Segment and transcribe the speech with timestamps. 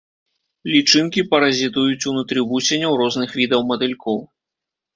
[0.75, 4.17] Лічынкі паразітуюць унутры вусеняў розных відаў матылькоў.